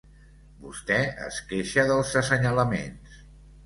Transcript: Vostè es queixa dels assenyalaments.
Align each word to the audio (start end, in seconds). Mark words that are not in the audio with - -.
Vostè 0.63 0.97
es 1.27 1.39
queixa 1.53 1.87
dels 1.93 2.19
assenyalaments. 2.25 3.27